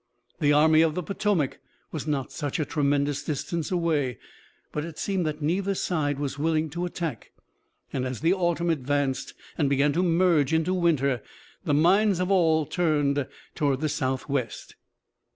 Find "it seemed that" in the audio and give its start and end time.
4.83-5.43